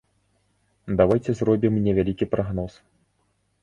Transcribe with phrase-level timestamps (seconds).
[1.03, 2.85] Давайце зробім невялікі прагноз.